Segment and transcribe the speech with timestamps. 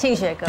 [0.00, 0.46] 庆学哥，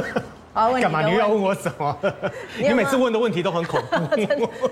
[0.54, 1.02] 我要问你干嘛？
[1.06, 1.94] 你又要问我什么？
[2.58, 3.98] 你每次问的问题都很恐怖。
[4.16, 4.22] 你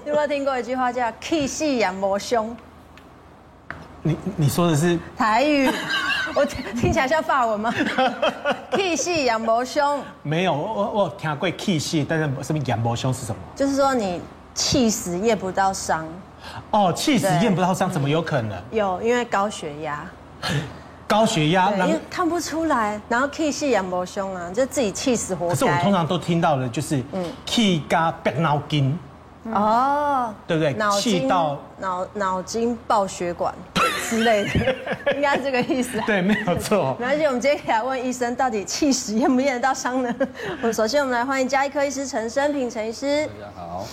[0.06, 2.56] 有没有听过一句话叫“气势扬魔凶”？
[4.02, 5.70] 你你说的是台语？
[6.34, 7.74] 我听起来像法文吗？
[8.74, 10.02] 气势扬魔凶？
[10.22, 13.38] 没有，我我听过气势，但是什么扬魔凶是什么？
[13.54, 14.22] 就是说你
[14.54, 16.08] 气死验不到伤。
[16.70, 18.58] 哦，气死验不到伤，怎么有可能？
[18.70, 20.02] 有，因为高血压。
[21.06, 25.54] 高血压，因为看不出来，然后气势扬魔凶啊，就自己气死活该。
[25.54, 28.98] 可是我通常都听到的就是，嗯，气加白脑筋。
[29.52, 30.74] 哦，对不对？
[30.98, 33.54] 气到脑脑筋爆血管
[34.08, 34.74] 之类的，
[35.14, 36.00] 应该是这个意思。
[36.06, 36.96] 对，没有错。
[36.98, 40.14] 没关系，我们今天可以来问医生，到底气死验不验得到伤呢？
[40.62, 43.26] 我们首先我们来欢迎加医科医师陈生平陈医师。
[43.26, 43.86] 大家好。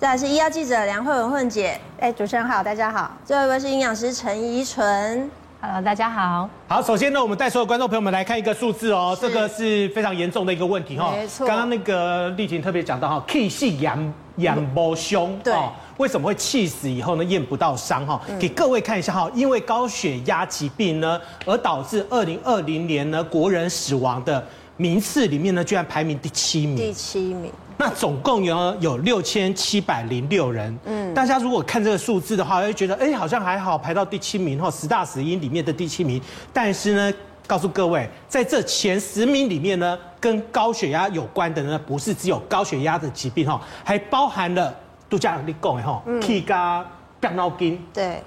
[0.00, 1.80] 再来是医药记者梁慧文惠姐。
[2.00, 3.12] 哎，主持人好，大家好。
[3.24, 5.30] 最后一位是营养师陈怡纯。
[5.60, 6.48] Hello，大家好。
[6.68, 11.10] 好，首先呢，我们带所有观众朋友们来看一个数字哦，这个是非常严重的一个问题哈。
[11.10, 11.44] 没错。
[11.44, 15.36] 刚刚那个丽婷特别讲到哈，气势扬扬魔凶。
[15.42, 15.52] 对。
[15.96, 18.20] 为什么会气死以后呢验不到伤哈？
[18.38, 24.46] 给各位看一下哈，因为高血压疾病呢，而导致二零二零年呢国人死亡的
[24.78, 26.76] 名次里面呢，居然排名第七名。
[26.76, 27.52] 第七名。
[27.80, 36.20] 那总共有有六千七百零六人，嗯，大家如果看这个数字的话，会觉得，哎，好像还好，排到第七名哈，十大死因里面的第七名。
[36.52, 44.74] 但是呢，告诉各位，在这前十名里面呢，跟高血压有关的呢，不是只有高血压的疾病哈，还包含了
[45.08, 46.84] 度假你讲的哈，气加
[47.20, 48.20] 变脑筋，对，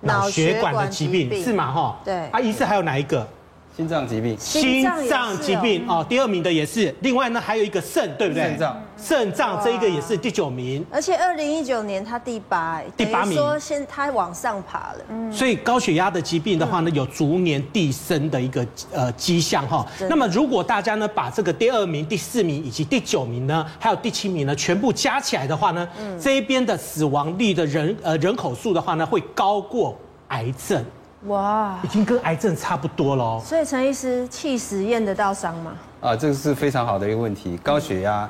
[0.00, 1.72] 脑血管的疾病是吗？
[1.72, 3.26] 哈，对，啊，疑似还有哪一个？
[3.76, 6.94] 心脏疾病，心脏疾病哦，第二名的也是。
[7.00, 8.42] 另外呢，还有一个肾，对不对？
[8.42, 10.84] 肾脏，肾脏这一个也是第九名。
[10.90, 13.38] 而且二零一九年他第八，第八名。
[13.38, 14.98] 说现他往上爬了。
[15.08, 15.32] 嗯。
[15.32, 19.86] 所以高血压的疾病的话呢，有逐年递升的一个呃迹象哈。
[20.10, 25.88] 那么如果大家呢把这个第二名、第四名以及第九名呢，还有第七名呢，全部加起来的话呢，
[26.20, 29.96] 这一边的死亡率的人呃人口数的话呢，会高过
[30.28, 30.84] 癌症。
[31.26, 33.38] 哇，已经跟癌症差不多了。
[33.40, 35.72] 所以陈医师，气死验得到伤吗？
[36.00, 37.58] 啊，这个是非常好的一个问题。
[37.58, 38.26] 高血压，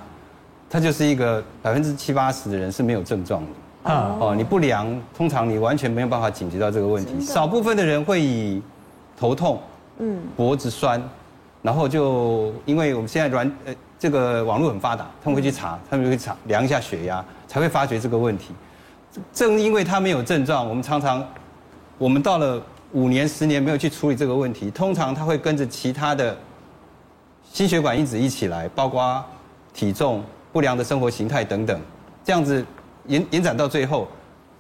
[0.69, 3.93] 它就是一个百分之七八十的人是没有症状的。
[3.93, 7.21] 啊，哦，你不量，通常你完全没有办法警觉到这个问题。
[7.21, 8.61] 少部分的人会以
[9.17, 9.63] 头痛、
[9.99, 11.01] 嗯，脖子酸，
[11.63, 18.53] 然后就因为我们现在软呃这个网络很发达，他们会去查，他们会查量一下血压，才会发觉这个问题。
[19.33, 21.25] 正因为他没有症状，我们常常
[21.97, 22.61] 我们到了。
[22.93, 26.37] 五年、十年没有去处理这个问题，通常他会跟着其他的
[27.53, 29.25] 心血管因子一起来，包括
[29.73, 31.81] 体重、不良的生活形态等等，
[32.25, 32.65] 这样子
[33.07, 34.09] 延延展到最后，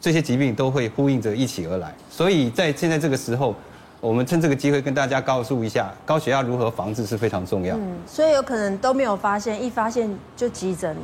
[0.00, 1.94] 这些疾病都会呼应着一起而来。
[2.08, 3.54] 所以在现在这个时候，
[4.00, 7.76] 我们趁这个机会跟大家告诉一下，高血压如何防治是非常重要。
[7.76, 11.02] 嗯，所以有可能都没有发现，一发现就急诊了。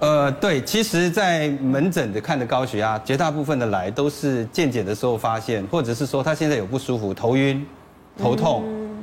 [0.00, 7.66] 呃，对，其实，在门诊的看的高血压，绝大部分的来都是健检的时候发现，或者是说他现在有不舒服，头晕、
[8.16, 8.62] 头痛。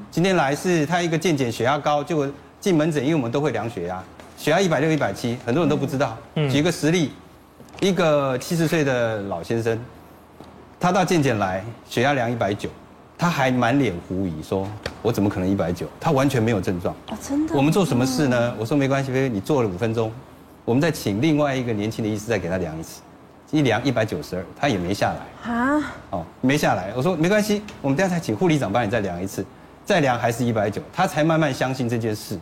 [0.10, 2.26] 今天来是他一个健检血压高，就
[2.62, 4.02] 进门诊，因为我们都会量血压，
[4.38, 6.18] 血压一百六、一百七，很多人都不知道。
[6.50, 7.12] 举个实例，
[7.82, 9.78] 一个七十岁的老先生，
[10.80, 12.70] 他到健检来，血压量一百九，
[13.18, 14.66] 他还满脸狐疑，说
[15.04, 16.96] ：“我怎么可能一百九？”他完全没有症状。
[17.08, 17.54] 啊，真的？
[17.54, 18.54] 我们做什么事呢？
[18.58, 20.10] 我说没关系，菲菲你做了五分钟。
[20.66, 23.02] 我们再请另外一个年轻的医师再给他量一次，
[23.52, 26.92] 一量一百九十二，他也没下来啊，哦，没下来。
[26.96, 29.46] 我说没关系，我们等下再请护理长帮你再量一次，
[29.86, 32.38] 再量还是一百九，他才慢慢相信这件事。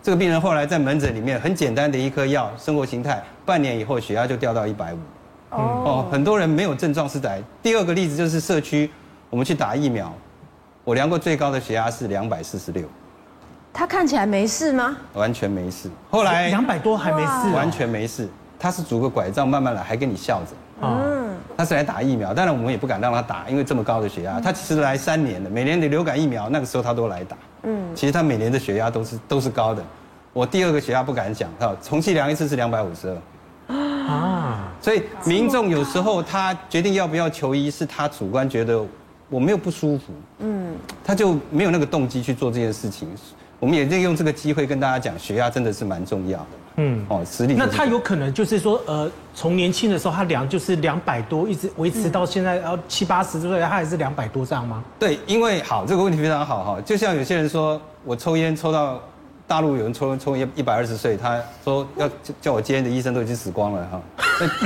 [0.00, 4.98] 这个病人后来在门诊里面很简单的一颗药，生活形态，半年以后血压就掉到一百五。
[5.50, 7.42] 哦，很多人没有症状是在。
[7.60, 8.88] 第二个例子就是社区，
[9.30, 10.12] 我们去打疫苗，
[10.84, 12.86] 我量过最高的血压是两百四十六。
[13.74, 14.96] 他看起来没事吗？
[15.14, 15.90] 完全没事。
[16.08, 18.28] 后来两百多还没事，完全没事。
[18.56, 20.54] 他是拄个拐杖慢慢来，还跟你笑着。
[20.80, 24.40] 嗯，他是来打疫苗，当然我们也不敢让他打，因为这么高的血压。
[24.40, 27.36] 他其实来三年了，每年的流感疫苗那个时候他都来打。
[27.64, 29.82] 嗯，其实他每年的血压都是都是高的。
[30.32, 33.74] 我第二个血压不敢讲，哈，重新量一次是两百五十二。
[34.06, 38.80] 啊，所以民众有时候他决定要不要求医，是他主观觉得
[39.28, 40.12] 我没有不舒服。
[40.38, 43.08] 嗯，他就没有那个动机去做这件事情。
[43.60, 46.46] 我们也利用这个机会跟大家讲，血压真的是蛮重要的。
[46.76, 47.54] 嗯，哦，实力。
[47.54, 54.82] 那他有可能就是说，呃，从年轻的时候他量就是两百多，一直维持到现在，然后七八十岁他还是两百多这样吗？
[54.98, 56.80] 对，因为好，这个问题非常好哈。
[56.84, 59.00] 就像有些人说我抽烟抽到
[59.46, 62.10] 大陆有人抽抽烟一百二十岁，他说要
[62.40, 64.02] 叫我戒烟的医生都已经死光了哈。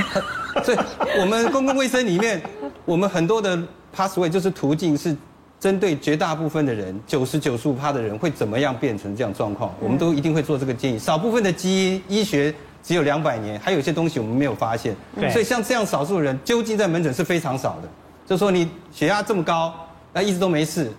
[0.65, 0.77] 所以，
[1.19, 2.41] 我们公共卫生里面，
[2.85, 3.55] 我们很多的
[3.95, 5.15] pathway 就是途径是。
[5.59, 10.97] 针对绝大部分的人，九十九十五趴的人会怎么样变成这样状况，我们都一定会做这个建议。
[10.97, 14.95] 少部分的基因医学只有两百年，还有一些东西我们没有发现，
[15.31, 17.89] 所以像这样少数人，究竟在门诊是非常少的。
[18.25, 19.73] 就说你血压这么高，
[20.13, 20.89] 那一直都没事，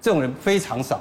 [0.00, 1.00] 这种人非常少，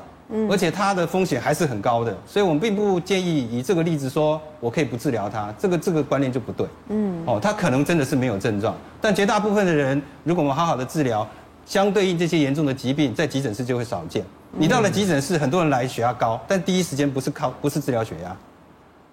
[0.49, 6.65] 而且他的风险还是很高的，所以我们并不建议以这个例子说我可以不治疗他，这个这个观念就不对。
[6.89, 11.27] 嗯，哦，他可能真的是没有症状，但绝大部分的人，如果我们好好的治疗。
[11.65, 14.23] 相对应这些严重的疾病，在急诊室就会少见。
[14.57, 18.35] 你到了急诊室，很多人来血压高，但第一时间不是靠不是治疗血压，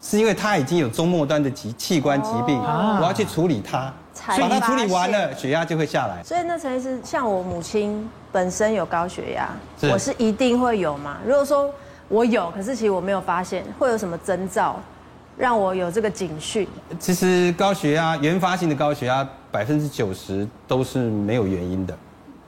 [0.01, 3.93] 是因为他已经有中末端的疾器官疾病，我要去处理它，
[4.39, 6.23] 把它处理完了，血压就会下来。
[6.23, 9.49] 所以那陈医师，像我母亲本身有高血压，
[9.91, 11.19] 我是一定会有吗？
[11.27, 11.69] 如果说
[12.09, 14.79] 我有，可是其实我没有发现，会有什么征兆
[15.37, 16.69] 让我有这个警讯？
[17.01, 21.97] 其实高血压原发性的高血压百分之九十都是没有原因的。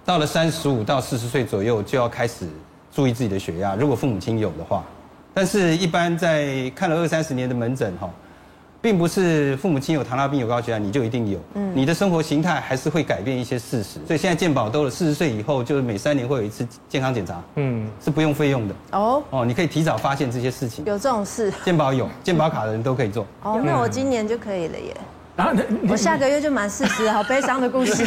[0.05, 2.47] 到了三十五到四十岁左右，就要开始
[2.95, 3.75] 注意自己的血压。
[3.75, 4.85] 如果父母亲有的话，
[5.33, 8.09] 但是一般在看了二三十年的门诊哈，
[8.83, 11.39] 并不是父母亲有糖尿病有高血压你就一定有。
[11.55, 13.99] 嗯，你的生活形态还是会改变一些事实。
[14.07, 17.43] 所以现在健保都了四十岁以后，就是每三年会有一次健康检查。
[17.57, 18.75] 嗯，是不用费用的。
[18.93, 20.85] 哦哦，你可以提早发现这些事情。
[20.85, 21.51] 有这种事？
[21.65, 23.27] 健保有，健保卡的人都可以做。
[23.43, 24.95] 哦，那我今年就可以了耶。
[25.37, 25.53] 然后
[25.89, 28.07] 我下个月就满四十，好悲伤的故事。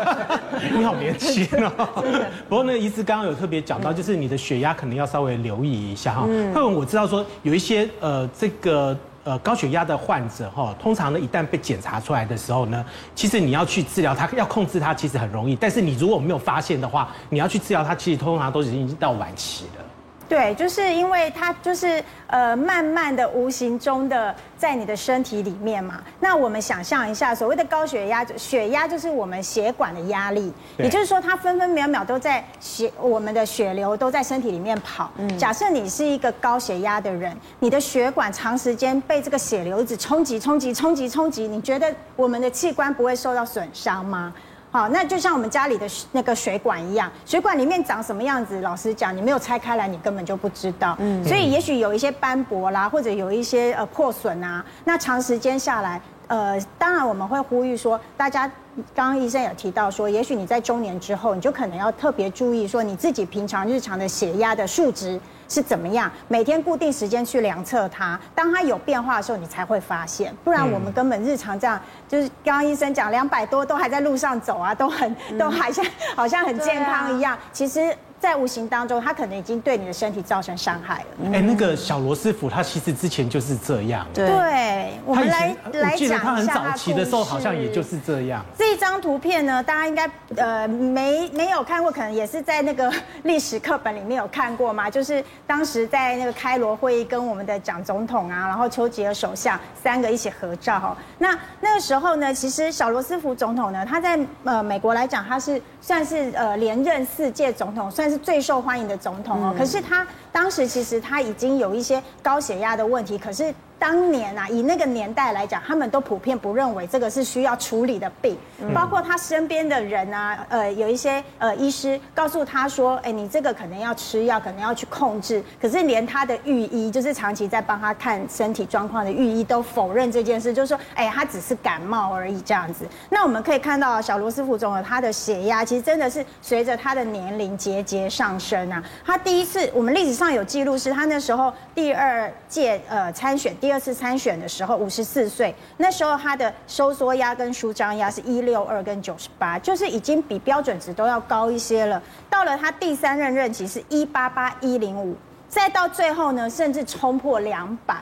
[0.74, 1.70] 你好年轻哦。
[2.48, 6.24] 不过那个医师刚刚有特别讲到，就是你的血压可能要稍微留意一下哈。
[6.26, 6.46] 嗯。
[6.48, 12.82] 因为我知道说有一些呃这个呃高血压的患者哈，通常呢一旦被检查出来的时候呢，
[13.14, 15.54] 其实你要去治疗它，要控制它其实很容易。
[15.54, 19.84] 但是你如果没有发现的话，你要去治疗它，其实通常都已经到晚期了。
[20.28, 26.02] 对，就是因为它就是呃，慢慢的、无形中的在你的身体里面嘛。
[26.20, 35.10] 那我们想象一下，所谓的高血压，血压就是我们血管的压力，也就是说，它分分秒秒都在血，我们的血流都在身体里面跑。
[35.18, 44.32] 嗯，假设你是一个高血压的人，你的血管长时间被这个血流一直冲击、冲击、冲击、冲击，你觉得我们的器官不会受到损伤吗？
[44.74, 50.96] 好，那就像我们家里的那个水管一样，水管里面长什么样子，老实讲，你没有拆开来，你根本就不知道。
[50.98, 58.50] 嗯，所以也许有一些斑驳啦，或者有一些呃破损啊，那长时间下来，呃，当然我们会呼吁说，大家
[58.92, 65.20] 刚刚医生有提到说，也许你在中年之后，你就可能要特别注意说，你自己平常日常的血压的数值。
[65.48, 66.10] 是怎么样？
[66.28, 70.34] 每天固定时间去量测它，当它有变化的时候，你才会发现。
[70.44, 77.38] 不然我们根本日常这样，就是刚刚医生讲两百多都还在路上走啊，都很都还像好像很健康一样。
[77.52, 77.94] 其实。
[78.24, 81.30] 在无形当中，他可能已经对你的身体造成伤害了。
[81.34, 84.06] 哎，那个小罗斯福，他其实之前就是这样。
[84.14, 88.42] 对，我们来来讲一下他很早期的时候，好像也就是这样。
[88.56, 92.90] 这一张图片呢，大家应该呃没没有看过，可能也是在那个
[93.24, 94.88] 历史课本里面有看过嘛。
[94.88, 100.96] 就是当时在那个开罗会议，跟我们的蒋总统啊，然后丘吉尔首相三个一起合照。
[101.18, 108.13] 那那个时候呢，其实小罗斯福总统呢，他在呃美国来讲，他是算是呃连任四届总统，算是。
[108.14, 113.52] 是最受欢迎的总统哦，可是他当时其实他已经有一些高血压的问题，可是。
[113.84, 118.34] 当年啊，以那个年代来讲，他们都普遍不认为这个是需要处理的病，
[118.72, 125.44] 包括他身边的人啊，呃，有一些呃医师告诉他说，哎，你这个可能要吃药，可能要去控制。
[125.60, 132.86] 可是连他的御医，就是长期在帮他看身体状况的御医，都否认这件事，就是说，哎，他只是感冒而已这样子。
[133.10, 138.82] 那我们可以看到，小罗斯福总统他的血压其实真的是随着他的年龄节节上升啊。
[139.04, 143.73] 他第一次，我们历史上有记录是他那时候第二届呃参选第二。
[143.74, 152.00] 二次参选的时候，五十四岁，那时候他的收缩压跟舒张压是一六二跟九十八，就是已经比标准值都要高一些了。
[152.30, 155.16] 到了他第三任任期是一八八一零五，
[155.48, 157.96] 再到最后呢，甚至冲破两百。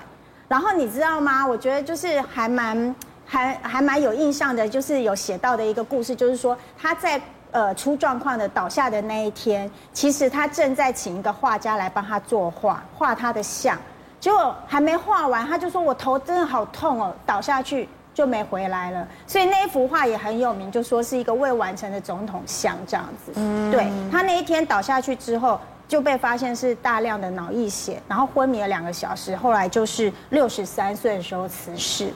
[0.46, 1.46] 然后你知道吗？
[1.46, 7.18] 我觉得就是还蛮还还蛮有印象的，就是有写到的一个故事，就是说他在
[7.50, 13.78] 呃出状况的倒下的那一天，其实他正在请一个画家来帮他作画，画他的像。
[14.22, 23.32] 结果还没画完，他就说：“我头真的好痛哦，倒下去就没回来了。”所以那一幅画也很有名，就说是一个未完成的总统像这样子。
[23.34, 25.58] 嗯，对，他那一天倒下去之后，
[25.92, 32.10] 就被发现是大量的脑溢血，然后昏迷了两个小时，后来就是六十三岁的时候辞世。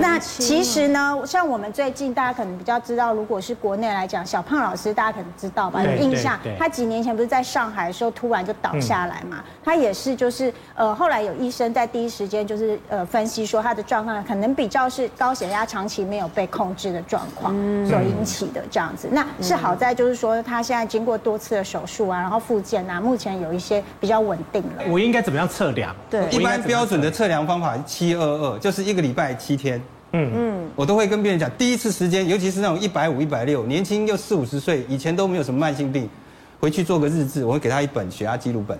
[0.00, 5.80] 那其实呢，像我们最近大家可能比较知道，如果是国内来讲，小胖老师大家可能知道吧？
[5.80, 9.44] 有印象，他几年前不是在上海的时候突然就倒下来嘛？
[9.64, 17.54] 他也是就是呃，后来有医生在第一时间就是呃分析说他的状况可能比较是高血压长期没有被控制的状况
[17.86, 19.08] 所引起的这样子。
[19.12, 24.82] 那是好在就是说他现在经过多次的手术啊，然后复健啊，目前有一些比较稳定了。
[24.88, 25.94] 我应该怎么样测量？
[26.10, 29.80] 对，一般标准的测量方法七二二，就是一个礼拜七天。
[30.12, 30.32] 嗯。
[30.34, 36.08] 嗯，我都会跟病人讲，第一次时间，尤其是那种一百五、一百六，年轻又四五十岁，以前都没有什么慢性病，
[36.58, 38.78] 回去做个日志，我会给他一本血压记录本，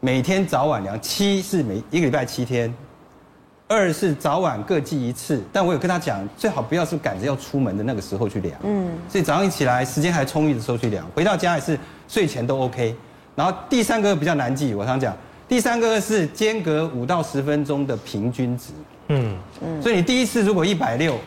[0.00, 2.72] 每天早晚量，七是每一个礼拜七天，
[3.66, 12.94] 二是早晚各记一次，但我有跟他讲，最好不要是赶着要出门的那个时候去量，嗯，所以早上一起来时间还充裕的时候去量，回到家也是睡前都 OK，
[13.34, 15.16] 然后第三个比较难记，我常讲，
[15.48, 18.72] 第三个是间隔五到十分钟的平均值。
[19.08, 19.36] 嗯。
[19.62, 21.18] 嗯，所以你第一次如果一百六，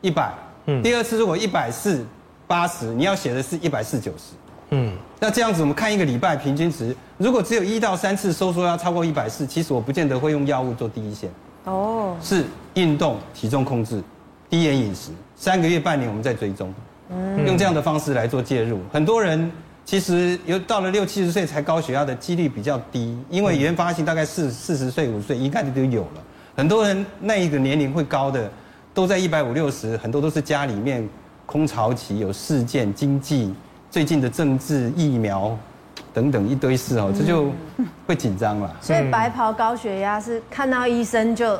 [0.00, 0.32] 一百，
[0.66, 2.04] 嗯，第二次如果一百四，
[2.46, 4.34] 八十，你要写的是一百四九十，
[4.70, 11.28] 嗯，那这样子我们看一个礼拜平均值，如果只有一到三次收缩要超过一百四，其实我不见得会用药物做第一线，
[11.64, 14.02] 哦，是运动、体重控制、
[14.48, 16.72] 低盐饮食，三个月、半年我们再追踪，
[17.10, 18.80] 嗯，用这样的方式来做介入。
[18.92, 19.50] 很多人
[19.88, 26.22] 其实有到了六七十岁才高血压的几率比较低，因为原发性大概四四十岁五岁应该就都有了。
[26.54, 28.50] 很多人那一个年龄会高的，
[28.92, 31.08] 都在一百五六十，很多都是家里面
[31.46, 33.54] 空巢期有事件、经济、
[33.90, 35.56] 最近的政治、疫苗
[36.12, 37.50] 等等一堆事哦，这就
[38.06, 38.76] 会紧张了。
[38.82, 41.58] 所以白袍高血压是看到医生就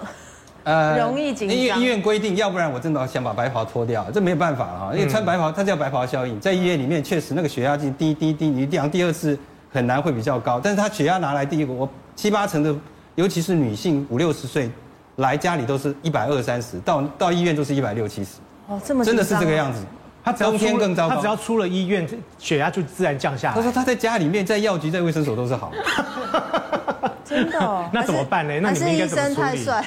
[0.70, 1.56] 呃容易紧张。
[1.56, 4.90] 因为医院规定，要不然我真的想把白袍脱掉，这没有办法了哈。
[4.94, 9.38] 因为穿白袍，它叫白袍效应，在医院里面确实那个血压计滴滴滴，你量第二次
[9.72, 12.75] 很难会比较高，但是他血压拿来第一个，我七八成的，
[13.14, 14.70] 尤其是女性五六十岁。
[15.18, 18.37] 来家里都是一百二三十，到到医院都是一百六七十。
[18.68, 19.80] 哦，这么真的是这个样子。
[20.22, 22.08] 他冬天更糟糕，他只要出了医院，
[22.38, 23.54] 血压就自然降下来。
[23.56, 25.72] 他说他在家里面，在药局，在卫生所都是好。
[27.28, 27.88] 真的哦？
[27.92, 28.58] 那怎么办呢？
[28.61, 29.47] 那你们应该怎么处理？
[29.47, 29.87] 还是医生太帅，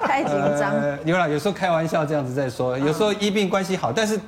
[0.06, 0.70] 太紧张。
[0.72, 4.18] 呃，有啦，有时候开玩笑这样子在说，有时候医病关系好，但是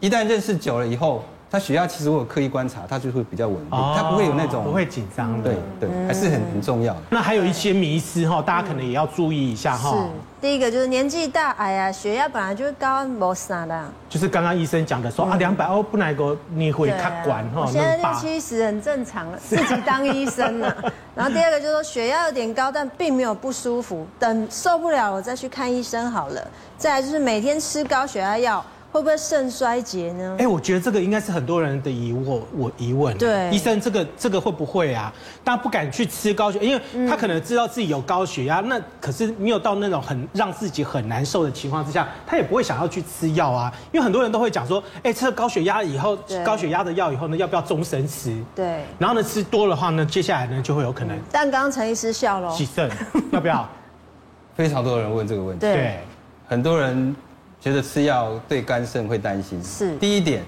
[0.00, 1.22] 一旦认识久了以后。
[1.52, 7.00] 他血压其实我有刻意观察，他就会比较稳定，他不会有那种不会紧张，对对，还是很很重要的。
[7.10, 9.90] 那还有一些迷思哈，大家可能也要注意一下哈。
[9.90, 9.96] 是，
[10.40, 13.84] 第一个就是年纪大，哎呀，血压本来就是高，没啥的。
[14.08, 17.66] 就是刚刚医生讲的说啊，两百哦，不能够你会卡管哈。
[17.66, 20.76] 现在六七十很正常了，自己当医生了。
[21.20, 26.42] 然后第二个就是说血压有点高，但并没有不舒服，等受不了我再去看医生好了。
[26.78, 28.64] 再来就是每天吃高血压药。
[28.92, 30.36] 会不会肾衰竭呢？
[30.38, 32.42] 哎，我觉得这个应该是很多人的疑问。
[32.52, 35.12] 我疑问，对医生，这个这个会不会啊？
[35.44, 43.72] 大家不敢去吃高血，因为他可能知道自己有高血压，那可是没有到那种很让自己很难受的情况之下，他也不会想要去吃药啊。
[43.92, 48.36] 因为很多人都会讲说，哎，吃了高血压以后，高血压的药以后呢，要不要终身吃？
[48.56, 48.84] 对。
[48.98, 51.16] 然后呢，吃多的话呢，接下来呢就会有可能。
[51.30, 52.50] 但刚刚陈医师笑了。
[52.50, 52.90] 洗肾
[53.30, 53.68] 要不要？
[54.56, 55.60] 非常多人问这个问题。
[55.60, 56.00] 对。
[56.48, 57.14] 很多人。
[57.60, 59.62] 觉得吃药对肝肾会担心。
[59.62, 60.42] 是第一点，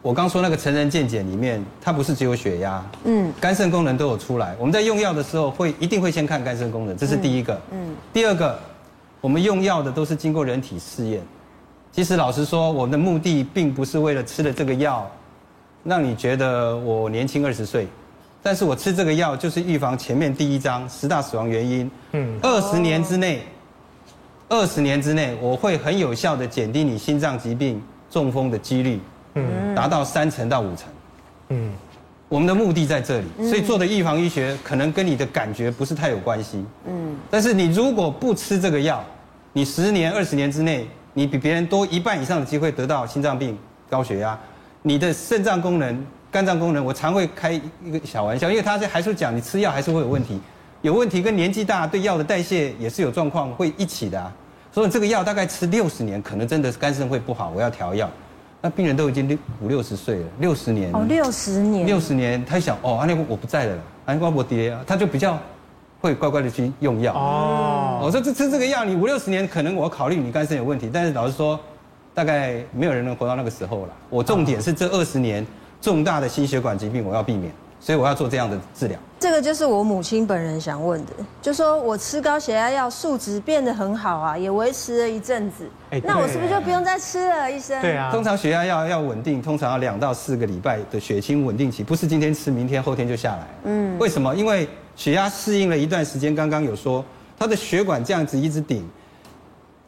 [0.00, 4.54] 我刚说那个成人健检里面，它不是只有血压，嗯，肝肾功能都有出来。
[4.58, 7.60] 我们在用药的时候会一定会先看肝肾功能，这是第一个。
[7.72, 7.94] 嗯。
[8.12, 8.56] 第二个，
[9.20, 11.20] 我们用药的都是经过人体试验。
[11.90, 15.10] 其实老实说，我们的目的并不是为了吃了这个药，
[15.82, 17.88] 让你觉得我年轻二十岁，
[18.40, 21.90] 但是我吃这个药就是预防前面第一章十大死亡原因。
[22.12, 22.38] 嗯。
[22.40, 23.42] 二十年之内。
[24.48, 29.00] 二十年之内，我会很有效的减低你心脏疾病、中风的几率，
[29.34, 30.86] 嗯，达到三成到五成，
[31.48, 31.72] 嗯，
[32.28, 39.04] 我们的目的在这里，所以做的预防医学可能跟你的感觉不是太有关系，嗯，但是你如果不吃这个药，
[39.52, 43.58] 你十年、二十年之内，你比别人多一半以上的机会得到心脏病、
[43.90, 44.38] 高血压，
[44.82, 47.50] 你的肾脏功能、肝脏功能，我常会开
[47.84, 50.40] 一个小玩笑，因为他是还是讲你吃药还是会有问题。
[50.82, 54.32] 有问题跟年纪大对药的代谢也是有状况，会一起的啊。
[54.72, 58.10] 所以这个药大概吃六十年，可能真的是肝肾会不好，我要调药。
[58.60, 65.38] 那病人都已经六五六十岁了，六十年哦，六十年，六十年，他想哦，那我不在了，安瓜伯爹，他就比较
[66.00, 68.00] 会乖乖的去用药哦。
[68.02, 71.58] 我说这吃这个药，你五六十年可能我考虑你肝肾有问题，但是老实说，
[72.12, 73.92] 大概没有人能活到那个时候了。
[74.10, 75.46] 我重点是这二十年
[75.80, 77.52] 重大的心血管疾病我要避免。
[77.78, 78.98] 所以我要做这样的治疗。
[79.18, 85.66] 这个就是我母亲本人想问的，就说我吃高血压药，数值变得很好啊，也维持了一阵子，
[86.02, 87.80] 那我是不是就不用再吃了，医生？
[87.80, 93.46] 对啊，通常血压药要稳定，通常要两到四个礼拜的血清稳定期，不是今天吃，明天后天就下来。
[93.64, 94.34] 嗯，为什么？
[94.36, 97.02] 因为血压适应了一段时间，刚刚有说，
[97.38, 98.86] 它的血管这样子一直顶，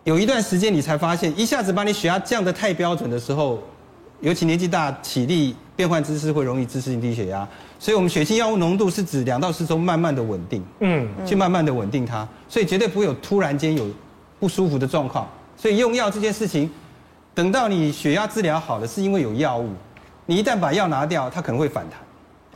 [0.04, 3.59] 有一段时间你才发现，一下子把你血压降得太标准的时候，
[4.21, 7.47] 尤其年纪大、体力变换姿势会容易姿势性低血压。
[7.78, 13.87] 所以，我们血清药物浓度是指两到四周慢慢的稳定，嗯，去慢慢的稳定它，所以绝对不会有突然间有
[14.40, 15.28] 不舒服的状况。
[15.56, 16.68] 所以用药这件事情，
[17.32, 19.70] 等到你血压治疗好了，是因为有药物，
[20.26, 22.00] 你一旦把药拿掉，它可能会反弹。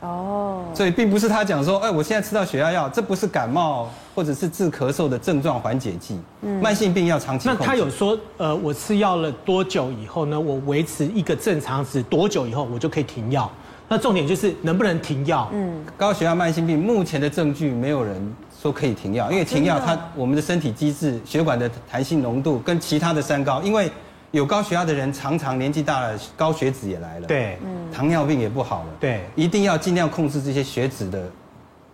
[0.03, 7.47] 哦，所以并不是他讲说，哎，我现在吃到血压药，这不是感冒或者是治咳嗽的症状缓解剂，嗯，慢性病要长期。
[7.47, 10.37] 那他有说，呃，我吃药了多久以后呢？
[10.37, 13.49] 我维持一个正常值多久以后，我就可以停药？
[13.87, 15.49] 那重点就是能不能停药？
[15.53, 23.89] 嗯，高血压慢性病目前的证据没有人说可以停药，因为停药它我们的身体机制、血管的弹性浓度跟其他的三高，因为
[24.33, 31.31] 有高血压的人常常年纪大了，高血脂也来了，对，嗯，糖尿病也不好了，对，一定要尽量控制这些血脂的。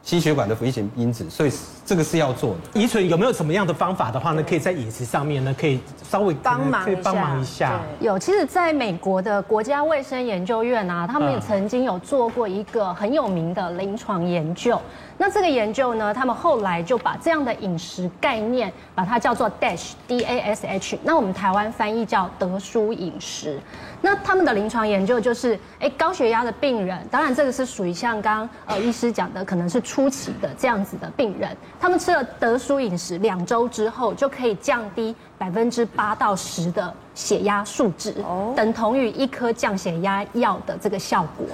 [0.02, 1.52] 心血管的危险因子，所以
[1.90, 2.80] 这个是要做的。
[2.80, 4.44] 怡纯有没有什么样的方法的话呢？
[4.48, 7.80] 可以在饮食上面呢，可以稍微帮忙可以帮忙一下。
[8.00, 14.80] 有，其实，在美国的国家卫生研究院啊，他们也曾经有做过一个很有名的临床研究。
[15.18, 21.00] 那这个研究呢，他们后来就把这样的饮食概念，把它叫做 DASH，D A S H。
[21.04, 23.60] 那我们台湾翻译叫德舒饮食。
[24.02, 38.14] 那他们的临床研究就是，哎，高血压的病人，当然这个是属于像刚刚呃医师讲的，可能是初期的这样子的病人，他们吃了德蔬饮食两周之后，就可以降低百分之八到十的血压数值，
[38.56, 41.48] 等同于一颗降血压药的这个效果。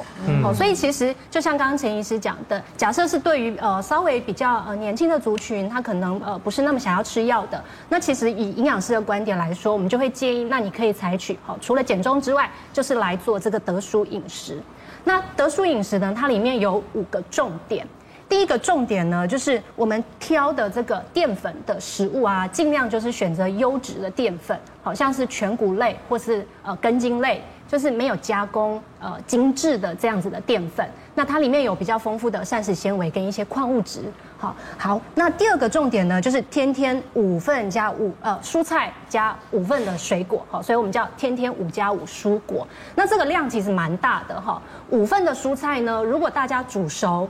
[0.44, 14.60] 哦，所以其实就像刚刚陈医师讲的，假设是对于呃稍微比较呃年轻的族群，他可能呃不是那么想要吃药的，那其实以营养师的观点来说，我们就会建议，那你可以采取哦，除了减重之外，就是来做这个德蔬饮食。
[15.04, 17.88] 那德蔬饮食呢，它里面有五个重点。
[18.28, 30.88] 第一个重点呢，就是我们挑的这个淀粉的食物啊，尽量就是选择优质的淀粉，好像是全谷类或是呃根茎类，就是没有加工呃精致的这样子的淀粉。
[31.14, 34.02] 那它里面有比较丰富的膳食纤维跟一些矿物质。
[34.38, 40.46] 好，好，那第二个重点呢，就是天天五份加五呃蔬菜加五份的水果。
[40.50, 42.68] 好，所以我们叫天天五加五蔬果。
[42.96, 47.30] 那这个量其实蛮大的哈，五份的蔬菜呢，如果大家煮熟。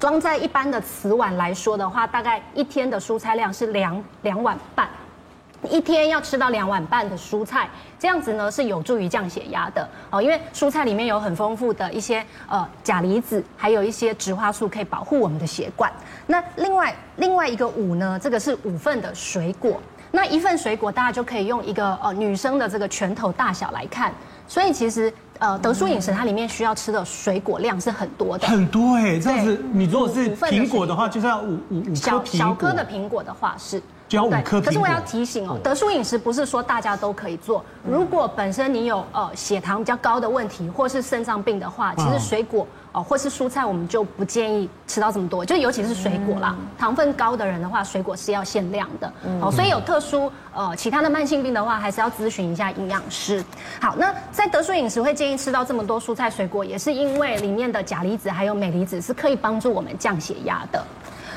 [0.00, 4.88] 装在一般的瓷碗来说的话，大概一天的蔬菜量是两两碗半，
[5.70, 7.68] 一天要吃到两碗半的蔬菜，
[8.00, 10.20] 这样子呢是有助于降血压的哦。
[10.20, 15.92] 因为蔬菜里面有很丰富的一些呃钾离子，还有一些植化素可以保护我们的血管。
[16.26, 24.12] 那另外另外一个五呢，这个是五份的水果，那一份水果大家就可以用一个呃女生的这个拳头大小来看，
[24.48, 25.12] 所以其实。
[25.42, 32.24] 呃，德叔饮食它里面需要吃的水果量是很多的，很多哎，这样子你如果是苹果的话，就是要五五五颗苹果。
[32.24, 33.82] 小颗的苹果的话是。
[34.12, 34.60] 就要五颗。
[34.60, 37.64] 可是我要提醒哦，德叔饮食不是说大家都可以做。
[37.82, 45.42] 如果本身你有呃血糖比较高的问题，或是肾脏病的话，其实水果哦或是蔬菜，我们就不建议吃到这么多。
[45.42, 49.10] 就尤其是水果啦，糖分高的人的话，水果是要限量的。
[49.40, 53.42] 哦，所以有特殊呃其他的慢性病的话，还是要咨询一下营养师。
[53.80, 60.84] 好，那在德叔饮食会建议吃到这么多蔬菜水果，也是因为里面的钾离子还有镁离子是可以帮助我们降血压的。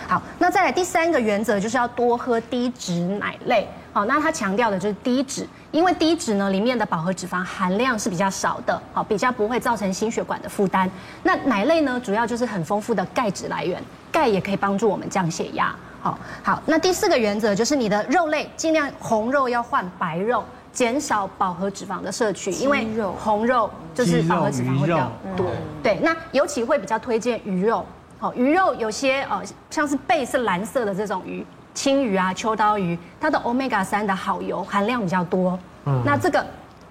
[0.08, 3.68] 好，那再来第三个原则就是要多喝低脂奶类。
[3.92, 10.90] 好，那它强调的就是低脂，因为低脂呢里面的饱和脂肪含量是比较少的，好，比较不会造成心血管的负担。
[11.24, 15.74] 那奶类呢，主要就是很丰富的钙质来源，钙也可以帮助我们降血压。
[16.02, 22.86] 好，好，那第四个原则就是你的肉类尽量红肉要换白肉，减少饱和脂肪的摄取，因为
[23.18, 25.48] 红肉就是饱和脂肪会比较多。
[25.82, 27.86] 对，那尤其会比较推荐鱼肉。
[28.18, 35.60] 好，鱼肉有些呃，像是背是蓝色的这种鱼，青鱼啊、秋刀鱼，它的 omega 三的好油含量比较多。
[35.86, 36.46] 嗯，那这个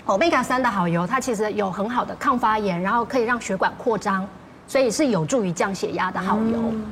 [0.06, 4.26] omega 三的好油，它其实有很好的抗发炎，然后可以让血管扩张，
[4.66, 6.58] 所以是有助于降血压的好油。
[6.70, 6.84] 嗯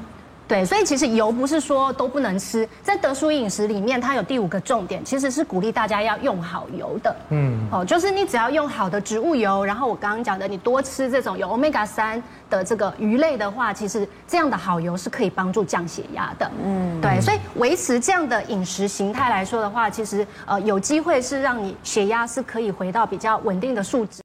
[0.53, 7.17] 对，所以其实油不是说都不能吃，在德叔饮食里面，它有第五个重点，其实是鼓励大家要用好油的。
[7.31, 16.51] 嗯，哦，就是你只要用好的植物油，然后我刚刚讲的，你多吃这种有 Omega 三的这个鱼类的话，其实这样的好油是可以帮助降血压的。
[16.63, 24.22] 嗯，对，所以维持这样的饮食形态来说的话，其实呃有机会是让你血压是可以回到比较稳定的数值。